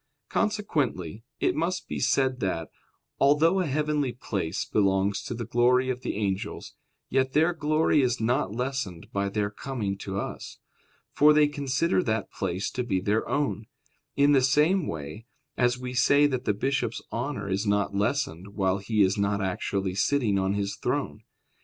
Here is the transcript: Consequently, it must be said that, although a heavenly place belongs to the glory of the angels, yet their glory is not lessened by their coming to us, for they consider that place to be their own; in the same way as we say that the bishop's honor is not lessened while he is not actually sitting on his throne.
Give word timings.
Consequently, 0.29 1.23
it 1.39 1.53
must 1.53 1.87
be 1.87 1.99
said 1.99 2.39
that, 2.39 2.69
although 3.19 3.59
a 3.59 3.67
heavenly 3.67 4.13
place 4.13 4.65
belongs 4.65 5.21
to 5.21 5.35
the 5.35 5.45
glory 5.45 5.91
of 5.91 6.01
the 6.01 6.15
angels, 6.17 6.73
yet 7.07 7.33
their 7.33 7.53
glory 7.53 8.01
is 8.01 8.19
not 8.19 8.51
lessened 8.51 9.11
by 9.13 9.29
their 9.29 9.51
coming 9.51 9.95
to 9.99 10.19
us, 10.19 10.57
for 11.13 11.33
they 11.33 11.47
consider 11.47 12.01
that 12.01 12.31
place 12.31 12.71
to 12.71 12.83
be 12.83 12.99
their 12.99 13.29
own; 13.29 13.67
in 14.15 14.31
the 14.31 14.41
same 14.41 14.87
way 14.87 15.27
as 15.55 15.77
we 15.77 15.93
say 15.93 16.25
that 16.25 16.45
the 16.45 16.53
bishop's 16.55 17.03
honor 17.11 17.47
is 17.47 17.67
not 17.67 17.93
lessened 17.93 18.55
while 18.55 18.79
he 18.79 19.03
is 19.03 19.19
not 19.19 19.39
actually 19.39 19.93
sitting 19.93 20.39
on 20.39 20.55
his 20.55 20.77
throne. 20.77 21.21